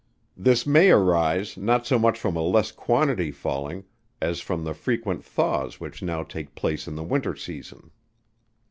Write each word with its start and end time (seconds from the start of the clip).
This 0.35 0.65
may 0.65 0.89
arise 0.89 1.57
not 1.57 1.85
so 1.85 1.99
much 1.99 2.17
from 2.19 2.35
a 2.35 2.41
less 2.41 2.71
quantity 2.71 3.29
falling, 3.29 3.83
as 4.19 4.41
from 4.41 4.63
the 4.63 4.73
frequent 4.73 5.23
thaws 5.23 5.79
which 5.79 6.01
now 6.01 6.23
take 6.23 6.55
place 6.55 6.87
in 6.87 6.95
the 6.95 7.03
winter 7.03 7.35
season. 7.35 7.91